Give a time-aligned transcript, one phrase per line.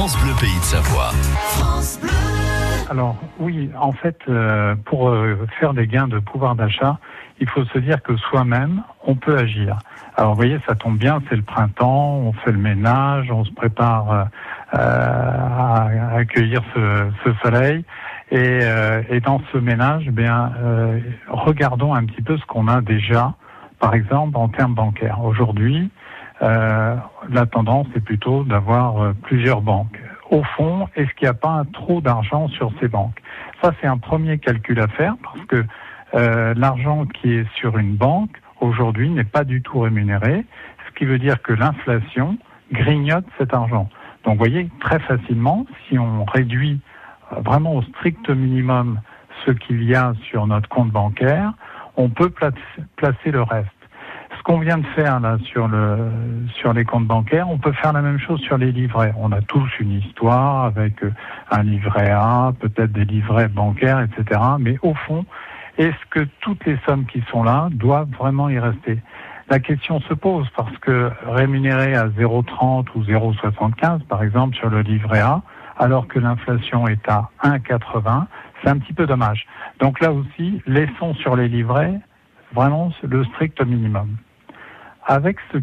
[0.00, 1.10] France Bleu Pays de Savoie.
[2.88, 6.98] Alors oui, en fait, euh, pour euh, faire des gains de pouvoir d'achat,
[7.38, 9.76] il faut se dire que soi-même, on peut agir.
[10.16, 13.52] Alors vous voyez, ça tombe bien, c'est le printemps, on fait le ménage, on se
[13.52, 14.28] prépare
[14.72, 17.84] euh, à accueillir ce, ce soleil.
[18.30, 18.60] Et,
[19.10, 20.50] et, dans ce ménage, eh bien,
[21.28, 23.34] regardons un petit peu ce qu'on a déjà,
[23.80, 25.22] par exemple en termes bancaires.
[25.22, 25.90] Aujourd'hui,
[26.40, 29.98] la tendance est plutôt d'avoir plusieurs banques.
[30.30, 33.20] Au fond, est-ce qu'il n'y a pas trop d'argent sur ces banques?
[33.62, 35.64] Ça, c'est un premier calcul à faire parce que
[36.14, 40.44] euh, l'argent qui est sur une banque aujourd'hui n'est pas du tout rémunéré,
[40.86, 42.36] ce qui veut dire que l'inflation
[42.72, 43.88] grignote cet argent.
[44.24, 46.80] Donc, vous voyez, très facilement, si on réduit
[47.32, 49.00] euh, vraiment au strict minimum
[49.46, 51.52] ce qu'il y a sur notre compte bancaire,
[51.96, 53.68] on peut placer le reste
[54.40, 55.68] ce qu'on vient de faire là sur
[56.54, 59.12] sur les comptes bancaires, on peut faire la même chose sur les livrets.
[59.18, 61.12] On a tous une histoire avec euh,
[61.50, 64.40] un livret A, peut-être des livrets bancaires, etc.
[64.58, 65.26] Mais au fond,
[65.76, 68.98] est-ce que toutes les sommes qui sont là doivent vraiment y rester?
[69.50, 74.80] La question se pose parce que rémunérer à 0,30 ou 0,75 par exemple sur le
[74.80, 75.42] livret A,
[75.78, 78.24] alors que l'inflation est à 1,80,
[78.62, 79.46] c'est un petit peu dommage.
[79.80, 82.00] Donc là aussi, laissons sur les livrets
[82.54, 84.16] vraiment le strict minimum
[85.10, 85.58] avec ce,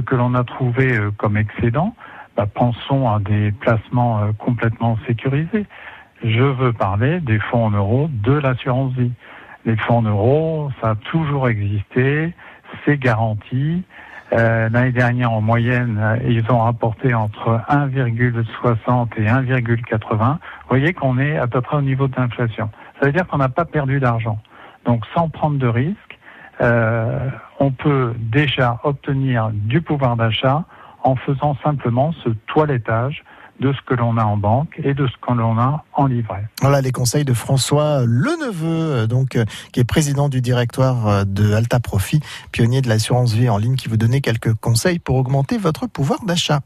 [0.00, 1.94] que l'on a trouvé euh, comme excédent,
[2.36, 5.64] bah, pensons à des placements euh, complètement sécurisés.
[6.24, 9.12] Je veux parler des fonds en euros de l'assurance vie.
[9.64, 12.34] Les fonds en euros, ça a toujours existé,
[12.84, 13.84] c'est garanti.
[14.32, 20.32] Euh, L'année dernière, en moyenne, ils ont rapporté entre 1,60 et 1,80.
[20.32, 22.70] Vous voyez qu'on est à peu près au niveau de l'inflation.
[22.98, 24.40] Ça veut dire qu'on n'a pas perdu d'argent.
[24.84, 26.09] Donc, sans prendre de risques, euh,
[26.60, 30.64] on peut déjà obtenir du pouvoir d'achat
[31.02, 33.24] en faisant simplement ce toilettage
[33.60, 36.48] de ce que l'on a en banque et de ce que l'on a en livret.
[36.62, 39.38] Voilà les conseils de François Leneveu, donc
[39.72, 42.20] qui est président du directoire de Alta Profit,
[42.52, 46.24] pionnier de l'assurance vie en ligne, qui vous donnait quelques conseils pour augmenter votre pouvoir
[46.24, 46.60] d'achat.